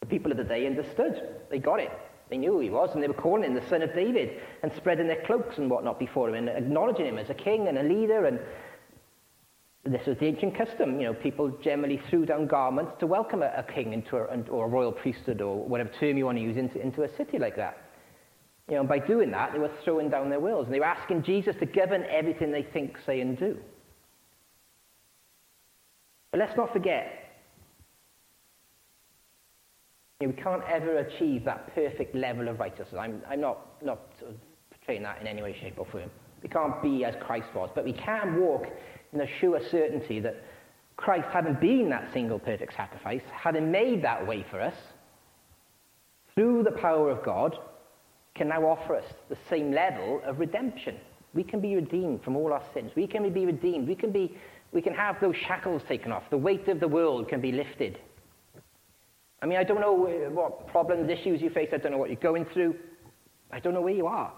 [0.00, 1.36] The people of the day understood.
[1.50, 1.92] They got it.
[2.30, 4.72] They knew who he was, and they were calling him the son of David and
[4.74, 7.82] spreading their cloaks and whatnot before him and acknowledging him as a king and a
[7.82, 8.26] leader.
[8.26, 8.38] And
[9.84, 11.00] this was the ancient custom.
[11.00, 14.66] You know, people generally threw down garments to welcome a, a king into a, or
[14.66, 17.56] a royal priesthood or whatever term you want to use into, into a city like
[17.56, 17.82] that.
[18.68, 20.66] You know, by doing that, they were throwing down their wills.
[20.66, 23.56] And they were asking Jesus to govern everything they think, say, and do.
[26.30, 27.06] But let's not forget,
[30.20, 32.98] you know, we can't ever achieve that perfect level of righteousness.
[32.98, 34.36] I'm, I'm not, not sort of
[34.70, 36.10] portraying that in any way, shape, or form.
[36.42, 38.66] We can't be as Christ was, but we can walk
[39.12, 40.44] in the sure certainty that
[40.96, 44.74] Christ, having been that single perfect sacrifice, having made that way for us,
[46.34, 47.56] through the power of God,
[48.34, 50.96] can now offer us the same level of redemption.
[51.34, 52.92] We can be redeemed from all our sins.
[52.96, 53.88] We can be redeemed.
[53.88, 54.36] We can, be,
[54.72, 56.24] we can have those shackles taken off.
[56.30, 57.98] The weight of the world can be lifted.
[59.40, 61.70] I mean, I don't know uh, what problems, issues you face.
[61.72, 62.74] I don't know what you're going through.
[63.50, 64.32] I don't know where you are.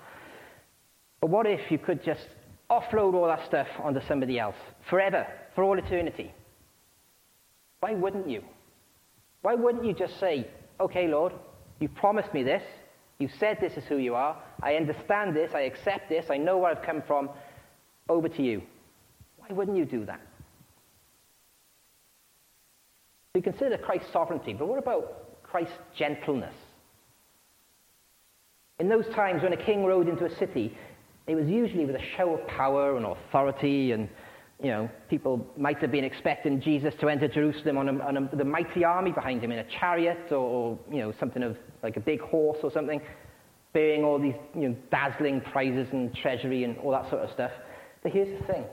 [1.20, 2.26] But what if you could just
[2.70, 4.56] offload all that stuff onto somebody else
[4.88, 6.32] forever, for all eternity?
[7.80, 8.44] Why wouldn't you?
[9.42, 10.46] Why wouldn't you just say,
[10.78, 11.32] okay, Lord,
[11.80, 12.62] you've promised me this.
[13.18, 14.36] You've said this is who you are.
[14.62, 15.52] I understand this.
[15.54, 16.26] I accept this.
[16.30, 17.30] I know where I've come from.
[18.08, 18.62] Over to you.
[19.50, 20.20] Why wouldn't you do that?
[23.34, 26.54] We consider Christ's sovereignty, but what about Christ's gentleness?
[28.78, 30.76] In those times when a king rode into a city,
[31.26, 34.08] it was usually with a show of power and authority, and
[34.62, 38.36] you know, people might have been expecting Jesus to enter Jerusalem on, a, on a,
[38.36, 41.96] the mighty army behind him in a chariot, or, or you know, something of like
[41.96, 43.00] a big horse or something,
[43.72, 47.52] bearing all these you know, dazzling prizes and treasury and all that sort of stuff.
[48.02, 48.64] But here's the thing: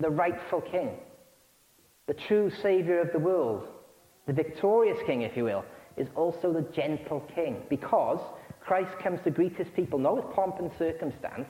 [0.00, 0.90] the rightful king
[2.06, 3.68] the true Savior of the world,
[4.26, 5.64] the victorious King, if you will,
[5.96, 8.18] is also the gentle King because
[8.60, 11.48] Christ comes to greet his people not with pomp and circumstance,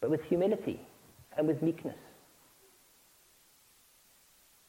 [0.00, 0.80] but with humility
[1.36, 1.96] and with meekness.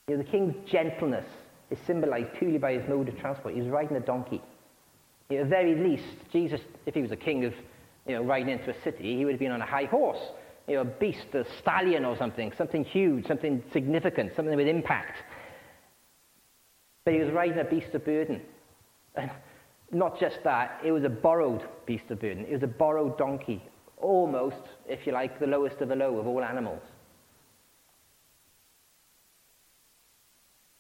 [0.08, 1.26] You know, the king's gentleness
[1.69, 3.56] is symbolized purely by his mode of transport.
[3.56, 4.41] He's riding a donkey.
[5.30, 7.54] At the very least, Jesus, if he was a king of
[8.08, 10.22] you know, riding into a city, he would have been on a high horse
[10.69, 15.17] you know, a beast, a stallion or something, something huge, something significant, something with impact.
[17.03, 18.41] But he was riding a beast of burden.
[19.15, 19.32] And
[19.91, 22.45] not just that, it was a borrowed beast of burden.
[22.45, 23.63] It was a borrowed donkey,
[23.97, 26.84] almost, if you like, the lowest of the low of all animals.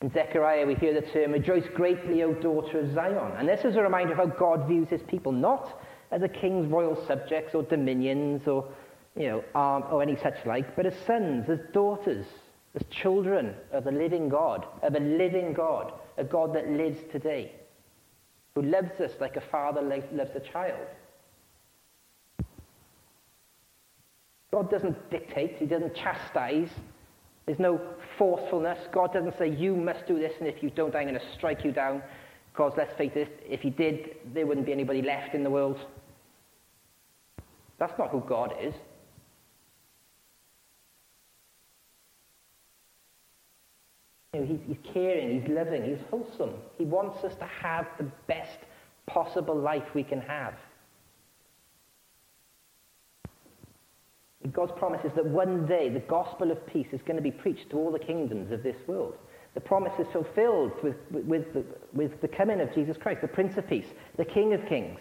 [0.01, 3.33] In Zechariah, we hear the term, Rejoice greatly, O daughter of Zion.
[3.37, 6.67] And this is a reminder of how God views his people, not as a king's
[6.67, 8.65] royal subjects or dominions or
[9.15, 12.25] you know, um, or any such like, but as sons, as daughters,
[12.75, 17.53] as children of the living God, of a living God, a God that lives today,
[18.55, 20.87] who loves us like a father loves a child.
[24.51, 26.69] God doesn't dictate, He doesn't chastise.
[27.45, 27.81] There's no
[28.17, 28.77] forcefulness.
[28.91, 31.63] God doesn't say, You must do this, and if you don't, I'm going to strike
[31.63, 32.03] you down.
[32.51, 35.79] Because let's face it, if He did, there wouldn't be anybody left in the world.
[37.79, 38.73] That's not who God is.
[44.33, 46.53] You know, he's, he's caring, he's loving, he's wholesome.
[46.77, 48.59] He wants us to have the best
[49.07, 50.53] possible life we can have.
[54.53, 57.69] God's promise is that one day the gospel of peace is going to be preached
[57.71, 59.15] to all the kingdoms of this world.
[59.53, 63.57] The promise is fulfilled with, with, the, with the coming of Jesus Christ, the Prince
[63.57, 63.87] of Peace,
[64.17, 64.99] the King of Kings.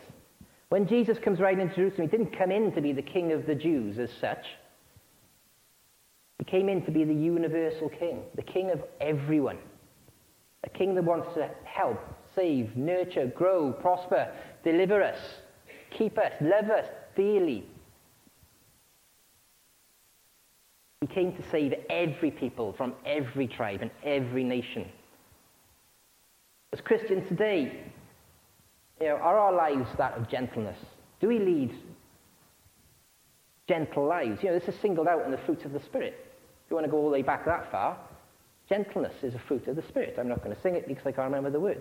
[0.71, 3.47] When Jesus comes riding into Jerusalem, he didn't come in to be the King of
[3.47, 4.45] the Jews as such.
[6.39, 9.59] He came in to be the universal king, the king of everyone.
[10.65, 12.01] A king that wants to help,
[12.35, 14.33] save, nurture, grow, prosper,
[14.65, 15.19] deliver us,
[15.91, 17.67] keep us, love us dearly.
[21.01, 24.87] He came to save every people from every tribe and every nation.
[26.73, 27.85] As Christians today,
[29.01, 30.79] you know, are our lives that of gentleness?
[31.21, 31.73] Do we lead
[33.69, 34.43] gentle lives?
[34.43, 36.28] You know, this is singled out in the fruits of the Spirit.
[36.69, 37.97] If you want to go all the way back that far,
[38.69, 40.17] gentleness is a fruit of the Spirit.
[40.19, 41.81] I'm not going to sing it because I can't remember the words.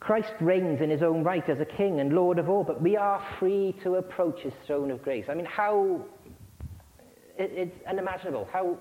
[0.00, 2.96] Christ reigns in his own right as a king and Lord of all, but we
[2.96, 5.26] are free to approach his throne of grace.
[5.28, 6.00] I mean, how,
[7.36, 8.48] it, it's unimaginable.
[8.50, 8.78] How,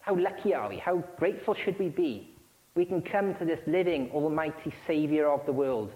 [0.00, 0.78] how lucky are we?
[0.78, 2.34] How grateful should we be?
[2.74, 5.92] We can come to this living, almighty Saviour of the world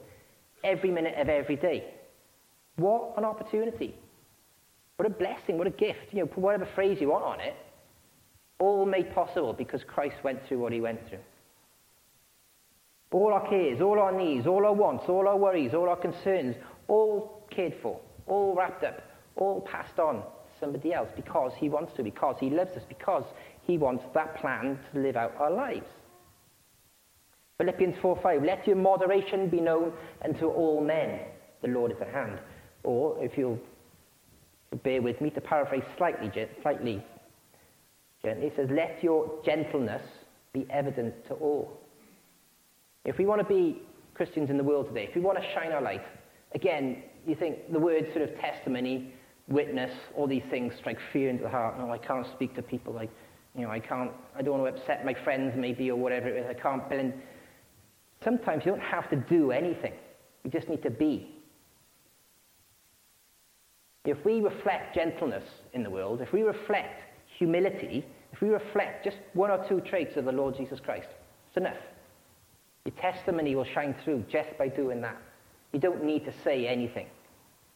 [0.62, 1.92] every minute of every day.
[2.76, 3.96] What an opportunity.
[4.94, 6.12] What a blessing, what a gift.
[6.12, 7.56] You know, put whatever phrase you want on it.
[8.58, 11.18] All made possible because Christ went through what he went through.
[13.10, 16.56] All our cares, all our needs, all our wants, all our worries, all our concerns,
[16.88, 19.00] all cared for, all wrapped up,
[19.36, 23.24] all passed on to somebody else because he wants to, because he loves us, because
[23.62, 25.86] he wants that plan to live out our lives.
[27.58, 29.92] Philippians 4 5, let your moderation be known
[30.24, 31.20] unto all men.
[31.62, 32.38] The Lord is at hand.
[32.84, 33.58] Or, if you'll
[34.84, 36.30] bear with me to paraphrase slightly,
[36.62, 37.04] slightly
[38.28, 38.50] gently.
[38.50, 40.02] He says, Let your gentleness
[40.52, 41.80] be evident to all.
[43.04, 43.82] If we want to be
[44.14, 46.02] Christians in the world today, if we want to shine our light,
[46.54, 49.12] again, you think the words sort of testimony,
[49.48, 51.78] witness, all these things strike fear into the heart.
[51.78, 53.10] No, I can't speak to people like,
[53.56, 56.36] You know, I can't, I don't want to upset my friends maybe or whatever it
[56.36, 56.46] is.
[56.48, 57.14] I can't blend.
[58.24, 59.92] Sometimes you don't have to do anything.
[60.44, 61.34] You just need to be.
[64.04, 67.02] If we reflect gentleness in the world, if we reflect
[67.38, 71.08] humility, if we reflect just one or two traits of the Lord Jesus Christ,
[71.48, 71.76] it's enough.
[72.84, 75.16] Your testimony will shine through just by doing that.
[75.72, 77.06] You don't need to say anything.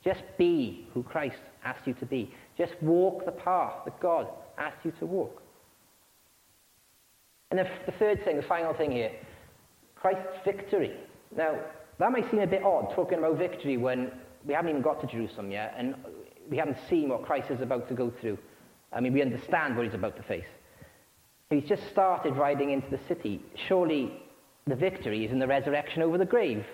[0.05, 2.33] Just be who Christ asked you to be.
[2.57, 5.43] Just walk the path that God asked you to walk.
[7.51, 9.12] And the, the third thing, the final thing here,
[9.95, 10.97] Christ's victory.
[11.37, 11.59] Now,
[11.99, 14.11] that might seem a bit odd talking about victory when
[14.45, 15.95] we haven't even got to Jerusalem yet and
[16.51, 18.38] we haven't seen what Christ is about to go through.
[18.93, 20.45] I mean, we understand what he's about to face.
[21.51, 23.41] He's just started riding into the city.
[23.69, 24.23] Surely
[24.67, 26.65] the victory is in the resurrection over the grave.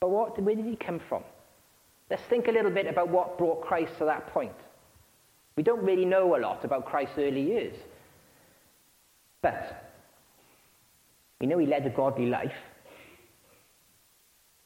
[0.00, 1.22] But what, where did he come from?
[2.10, 4.52] Let's think a little bit about what brought Christ to that point.
[5.56, 7.76] We don't really know a lot about Christ's early years.
[9.42, 9.90] But
[11.40, 12.52] we know he led a godly life.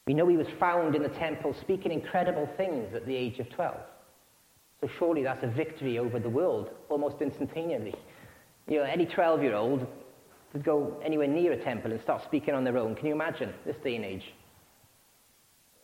[0.07, 3.51] We know he was found in the temple speaking incredible things at the age of
[3.51, 3.75] 12.
[4.81, 7.95] So surely that's a victory over the world almost instantaneously.
[8.69, 9.87] You know, any 12 year old
[10.53, 12.95] could go anywhere near a temple and start speaking on their own.
[12.95, 14.33] Can you imagine this day and age?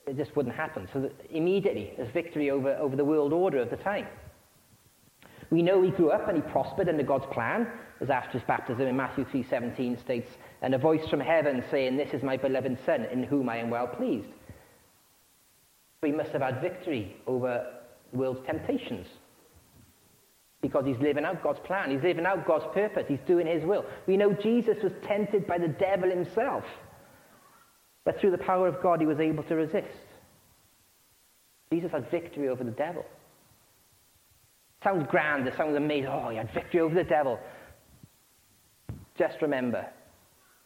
[0.06, 0.88] It just wouldn't happen.
[0.92, 4.06] So immediately there's victory over, over the world order of the time.
[5.50, 7.68] We know he grew up and he prospered under God's plan,
[8.00, 10.30] as after his baptism in Matthew 3.17 states,
[10.62, 13.68] and a voice from heaven saying, This is my beloved Son, in whom I am
[13.68, 14.28] well pleased.
[16.00, 17.66] He must have had victory over
[18.12, 19.06] world's temptations
[20.60, 21.90] because he's living out God's plan.
[21.90, 23.04] He's living out God's purpose.
[23.08, 23.84] He's doing his will.
[24.06, 26.64] We know Jesus was tempted by the devil himself,
[28.04, 29.88] but through the power of God, he was able to resist.
[31.72, 33.04] Jesus had victory over the devil.
[34.84, 36.08] Sounds grand, it sounds amazing.
[36.08, 37.38] Oh, he had victory over the devil.
[39.16, 39.86] Just remember,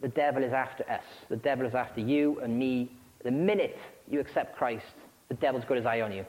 [0.01, 1.05] the devil is after us.
[1.29, 2.91] The devil is after you and me.
[3.25, 3.79] The minute
[4.09, 4.85] you accept Christ,
[5.29, 6.25] the devil's got his eye on you.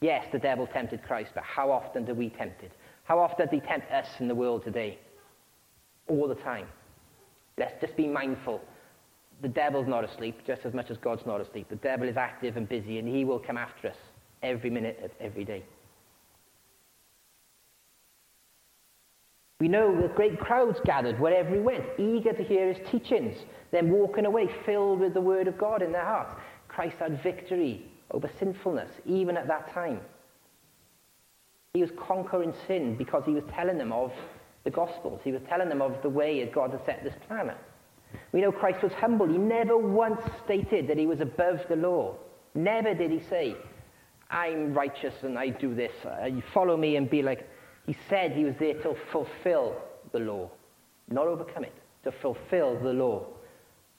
[0.00, 2.72] Yes, the devil tempted Christ, but how often do we tempt it?
[3.04, 4.98] How often does he tempt us in the world today?
[6.08, 6.66] All the time.
[7.58, 8.60] Let's just be mindful.
[9.42, 11.68] The devil's not asleep just as much as God's not asleep.
[11.68, 13.96] The devil is active and busy, and he will come after us
[14.42, 15.64] every minute of every day.
[19.58, 23.38] We know that great crowds gathered wherever he went, eager to hear his teachings,
[23.72, 26.34] then walking away filled with the word of God in their hearts.
[26.68, 30.00] Christ had victory over sinfulness, even at that time.
[31.74, 34.12] He was conquering sin because he was telling them of
[34.64, 35.20] the Gospels.
[35.24, 37.56] He was telling them of the way that God had set this planet.
[38.32, 39.26] We know Christ was humble.
[39.26, 42.16] He never once stated that he was above the law.
[42.54, 43.56] Never did he say,
[44.30, 45.92] I'm righteous and I do this.
[46.04, 47.48] Uh, you follow me and be like.
[47.86, 49.76] He said he was there to fulfill
[50.12, 50.50] the law,
[51.08, 53.24] not overcome it, to fulfill the law,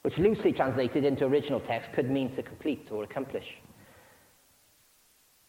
[0.01, 3.45] which loosely translated into original text could mean to complete or accomplish.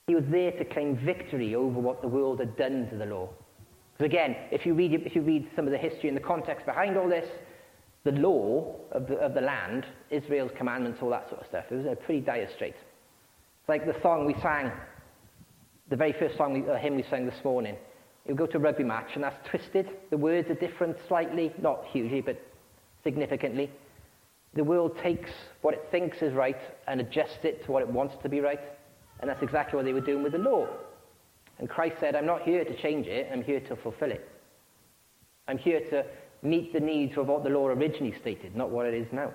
[0.09, 3.29] He was there to claim victory over what the world had done to the law.
[3.93, 6.65] Because again, if you, read, if you read some of the history and the context
[6.65, 7.29] behind all this,
[8.05, 11.75] the law of the, of the land, Israel's commandments, all that sort of stuff, it
[11.75, 12.75] was a pretty dire strait.
[12.75, 14.73] It's like the song we sang,
[15.91, 17.77] the very first song, we, uh, hymn we sang this morning.
[18.27, 19.91] You go to a rugby match and that's twisted.
[20.09, 22.41] The words are different slightly, not hugely, but
[23.05, 23.71] significantly.
[24.55, 28.15] The world takes what it thinks is right and adjusts it to what it wants
[28.23, 28.61] to be right.
[29.21, 30.69] And that's exactly what they were doing with the law.
[31.59, 34.29] And Christ said, I'm not here to change it, I'm here to fulfill it.
[35.49, 36.05] I'm here to
[36.43, 39.33] meet the needs of what the law originally stated, not what it is now.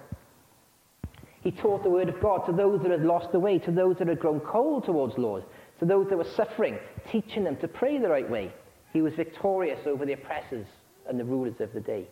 [1.41, 3.97] He taught the word of God to those that had lost the way, to those
[3.97, 5.43] that had grown cold towards Lord,
[5.79, 6.79] to those that were suffering,
[7.11, 8.53] teaching them to pray the right way.
[8.93, 10.67] He was victorious over the oppressors
[11.09, 12.07] and the rulers of the day.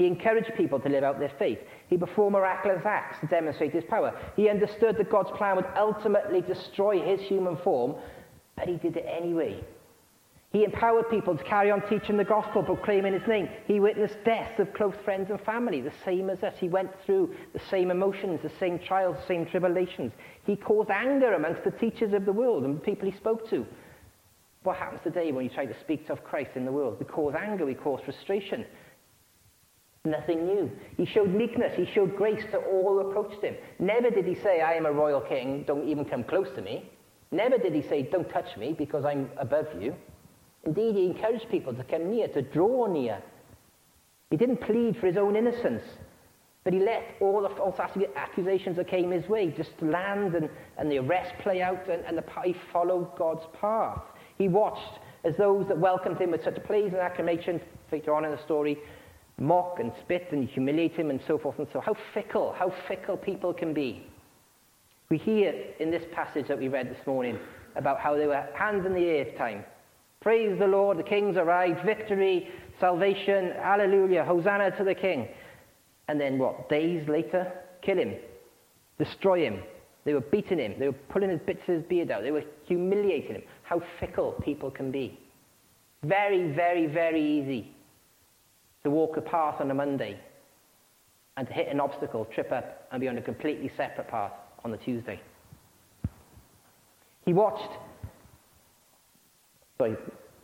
[0.00, 1.58] He encouraged people to live out their faith.
[1.88, 4.18] He performed miraculous acts to demonstrate his power.
[4.34, 7.96] He understood that God's plan would ultimately destroy his human form,
[8.56, 9.62] but he did it anyway.
[10.54, 13.50] He empowered people to carry on teaching the gospel, proclaiming his name.
[13.66, 16.54] He witnessed deaths of close friends and family, the same as us.
[16.58, 20.12] He went through the same emotions, the same trials, the same tribulations.
[20.46, 23.66] He caused anger amongst the teachers of the world and the people he spoke to.
[24.62, 26.96] What happens today when you try to speak of Christ in the world?
[26.98, 28.64] We cause anger, we cause frustration.
[30.04, 30.70] Nothing new.
[30.96, 31.76] He showed meekness.
[31.76, 33.54] He showed grace to all who approached him.
[33.78, 36.90] Never did he say, I am a royal king, don't even come close to me.
[37.32, 39.94] Never did he say, don't touch me because I'm above you.
[40.64, 43.22] Indeed, he encouraged people to come near, to draw near.
[44.30, 45.82] He didn't plead for his own innocence,
[46.64, 47.78] but he let all the false
[48.16, 50.48] accusations that came his way just land and,
[50.78, 54.02] and the arrest play out, and, and the, he followed God's path.
[54.38, 57.60] He watched as those that welcomed him with such praise and acclamation,
[57.92, 58.78] later on in the story,
[59.40, 61.80] mock and spit and humiliate him and so forth and so.
[61.80, 64.06] How fickle, how fickle people can be.
[65.08, 67.38] We hear in this passage that we read this morning
[67.74, 69.64] about how they were hands in the air time.
[70.20, 75.28] Praise the Lord, the king's arrived, victory, salvation, hallelujah, hosanna to the king.
[76.08, 76.68] And then what?
[76.68, 78.14] Days later, kill him,
[78.98, 79.62] destroy him.
[80.04, 82.44] They were beating him, they were pulling his bits of his beard out, they were
[82.66, 83.42] humiliating him.
[83.62, 85.18] How fickle people can be.
[86.02, 87.74] Very, very, very easy
[88.82, 90.18] to walk a path on a Monday
[91.36, 94.32] and to hit an obstacle, trip up, and be on a completely separate path
[94.64, 95.20] on the Tuesday.
[97.24, 97.70] He watched,
[99.78, 99.96] sorry,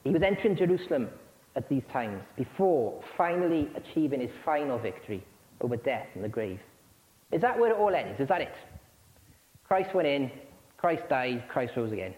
[0.04, 1.08] he was entering Jerusalem
[1.56, 5.24] at these times before finally achieving his final victory
[5.60, 6.60] over death and the grave.
[7.32, 8.20] Is that where it all ends?
[8.20, 8.54] Is that it?
[9.66, 10.30] Christ went in,
[10.76, 12.14] Christ died, Christ rose again.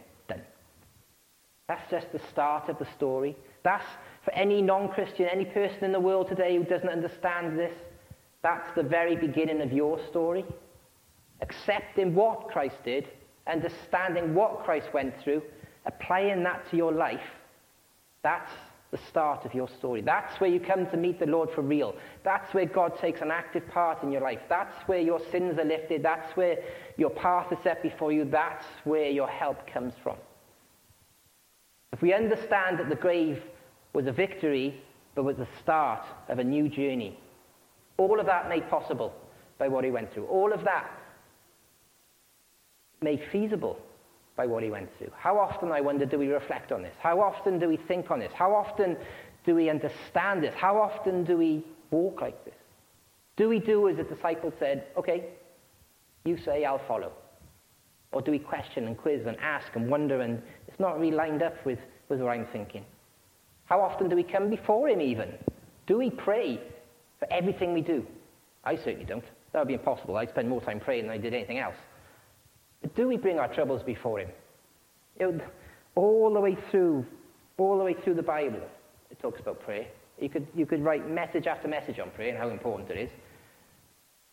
[1.68, 3.36] That's just the start of the story.
[3.62, 3.84] That's
[4.28, 7.72] for any non Christian, any person in the world today who doesn't understand this,
[8.42, 10.44] that's the very beginning of your story.
[11.40, 13.08] Accepting what Christ did,
[13.46, 15.40] understanding what Christ went through,
[15.86, 17.22] applying that to your life,
[18.22, 18.50] that's
[18.90, 20.02] the start of your story.
[20.02, 21.94] That's where you come to meet the Lord for real.
[22.22, 24.40] That's where God takes an active part in your life.
[24.50, 26.02] That's where your sins are lifted.
[26.02, 26.58] That's where
[26.98, 28.26] your path is set before you.
[28.26, 30.16] That's where your help comes from.
[31.94, 33.42] If we understand that the grave
[33.98, 34.80] was a victory,
[35.16, 37.18] but was the start of a new journey,
[37.96, 39.12] all of that made possible
[39.58, 40.24] by what he went through.
[40.26, 40.88] All of that
[43.02, 43.76] made feasible
[44.36, 45.10] by what he went through.
[45.16, 46.94] How often, I wonder, do we reflect on this?
[47.00, 48.30] How often do we think on this?
[48.32, 48.96] How often
[49.44, 50.54] do we understand this?
[50.54, 52.54] How often do we walk like this?
[53.34, 55.24] Do we do as the disciple said, okay,
[56.24, 57.10] you say, I'll follow?
[58.12, 61.42] Or do we question and quiz and ask and wonder and it's not really lined
[61.42, 62.84] up with, with what I'm thinking?
[63.68, 65.34] How often do we come before him even?
[65.86, 66.58] Do we pray
[67.18, 68.06] for everything we do?
[68.64, 69.24] I certainly don't.
[69.52, 70.16] That would be impossible.
[70.16, 71.76] I'd spend more time praying than I did anything else.
[72.80, 74.30] But do we bring our troubles before him?
[75.94, 77.04] All the way through,
[77.58, 78.60] all the way through the Bible,
[79.10, 79.86] it talks about prayer.
[80.18, 83.10] You could, you could write message after message on prayer and how important it is.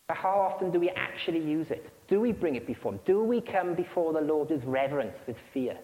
[0.08, 1.90] But how often do we actually use it?
[2.08, 3.00] Do we bring it before him?
[3.04, 5.76] Do we come before the Lord with reverence, with fear?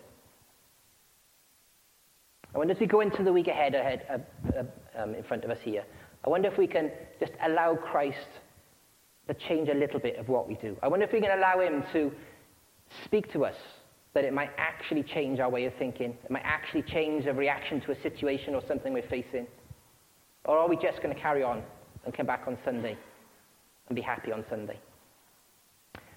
[2.55, 5.45] I wonder as we go into the week ahead, ahead uh, uh, um, in front
[5.45, 5.85] of us here,
[6.25, 8.19] I wonder if we can just allow Christ
[9.29, 10.77] to change a little bit of what we do.
[10.83, 12.13] I wonder if we can allow him to
[13.05, 13.55] speak to us,
[14.15, 16.17] that it might actually change our way of thinking.
[16.25, 19.47] It might actually change a reaction to a situation or something we're facing.
[20.45, 21.63] Or are we just going to carry on
[22.05, 22.99] and come back on Sunday
[23.89, 24.79] and be happy on Sunday?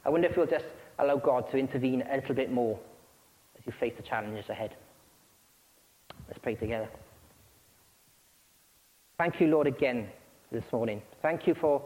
[0.04, 0.66] I wonder if we'll just
[1.00, 2.78] allow God to intervene a little bit more
[3.58, 4.76] as you face the challenges ahead.
[6.28, 6.90] Let's pray together.
[9.18, 10.08] Thank you, Lord, again
[10.52, 11.02] this morning.
[11.22, 11.82] Thank you for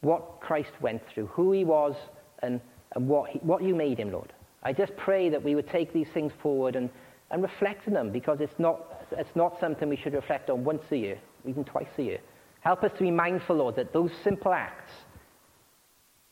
[0.00, 1.94] what Christ went through, who he was,
[2.42, 2.60] and
[2.94, 4.32] and what, he, what you made him, Lord.
[4.62, 6.88] I just pray that we would take these things forward and,
[7.30, 10.82] and reflect on them because it's not, it's not something we should reflect on once
[10.90, 12.18] a year, even twice a year.
[12.60, 14.92] Help us to be mindful, Lord, that those simple acts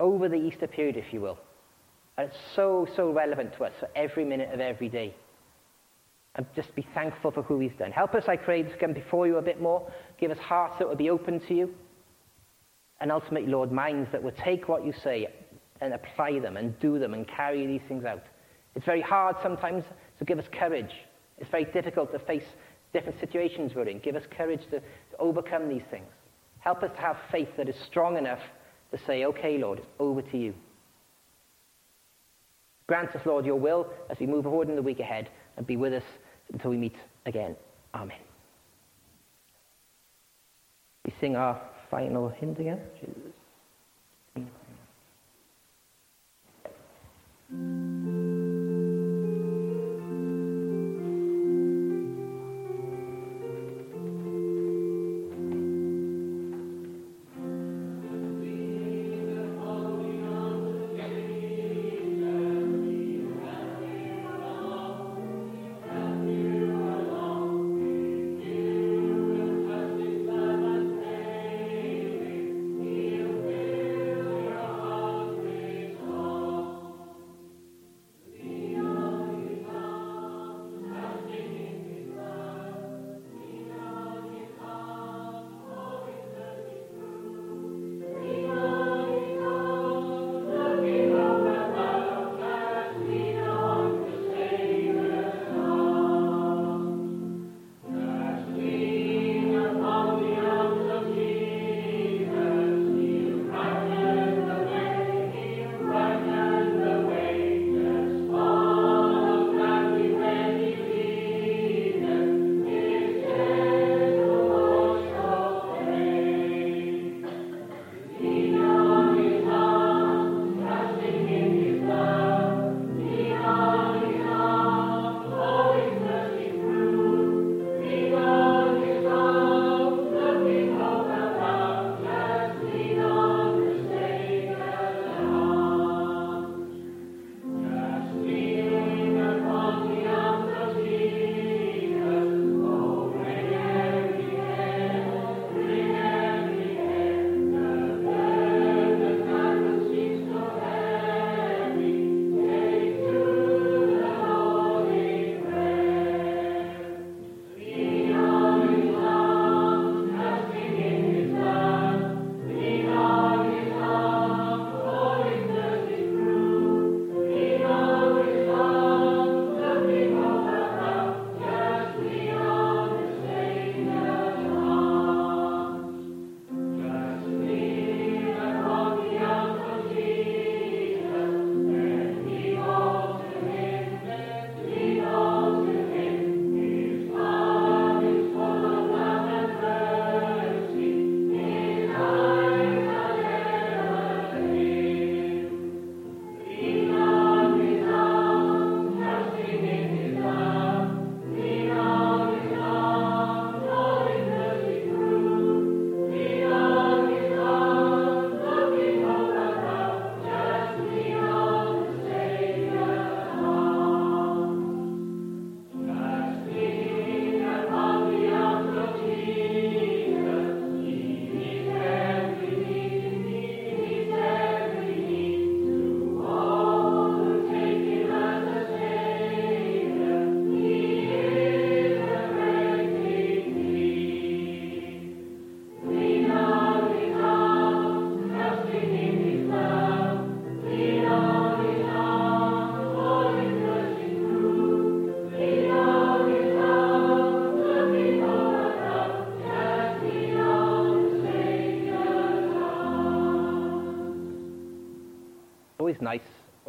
[0.00, 1.38] over the Easter period, if you will,
[2.16, 5.14] are so, so relevant to us for every minute of every day.
[6.34, 7.92] And just be thankful for who He's done.
[7.92, 9.90] Help us, I pray, to come before you a bit more.
[10.18, 11.74] Give us hearts that will be open to you.
[13.00, 15.28] And ultimately, Lord, minds that will take what you say
[15.80, 18.22] and apply them and do them and carry these things out.
[18.74, 19.84] It's very hard sometimes
[20.18, 20.92] to give us courage.
[21.38, 22.44] It's very difficult to face
[22.92, 23.98] different situations we're in.
[23.98, 26.06] Give us courage to, to overcome these things.
[26.60, 28.38] Help us to have faith that is strong enough
[28.92, 30.54] to say, okay, Lord, it's over to you.
[32.86, 35.76] Grant us, Lord, your will as we move forward in the week ahead and be
[35.76, 36.04] with us
[36.52, 36.94] until we meet
[37.26, 37.56] again.
[37.94, 38.18] Amen.
[41.04, 42.80] We sing our final hymn again.
[43.00, 43.32] Jesus.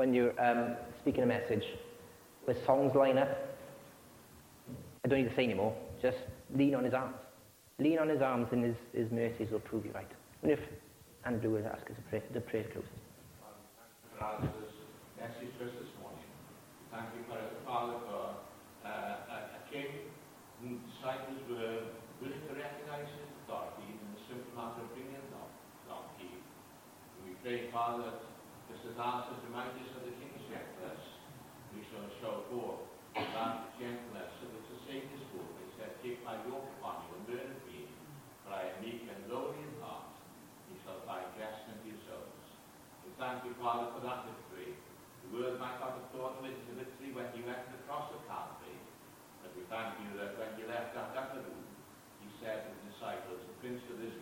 [0.04, 1.64] When you're um, speaking a message
[2.44, 3.32] where songs line up.
[5.00, 5.72] I don't need to say anymore.
[6.02, 6.20] Just
[6.54, 7.16] lean on his arms.
[7.80, 10.12] Lean on his arms and his, his mercies will prove you right.
[10.42, 10.60] And if
[11.24, 12.92] Andrew will ask us to pray, the prayer closes.
[14.20, 14.52] Father,
[15.16, 16.28] message to us this morning.
[16.92, 18.44] Thank you for Father for
[18.84, 19.88] uh, a, a king
[20.60, 25.48] whose disciples were willing to recognize his authority in the simple matter of bringing them
[25.88, 26.44] donkey.
[27.24, 28.20] We pray, Father,
[28.68, 29.00] just as
[29.54, 29.93] remind us the king's gentleness,
[32.24, 32.88] show forth
[33.36, 37.24] that gentleness so that the Saviour's word, he said, Take my yoke upon you and
[37.28, 37.84] learn of me,
[38.48, 40.08] for I am meek and lowly in heart.
[40.72, 42.48] You shall find rest unto your souls.
[43.04, 44.72] We thank you, Father, for that victory.
[45.28, 47.72] The word might not have thought of it as a victory when you went to
[47.76, 48.80] the cross of Calvary,
[49.44, 51.68] but we thank you that when you left that upper room,
[52.24, 54.16] he said to the disciples, The prince of this